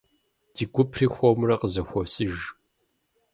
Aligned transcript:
Ди 0.55 0.65
гупри 0.73 1.07
хуэмурэ 1.13 1.55
къызэхуосыж. 1.61 2.37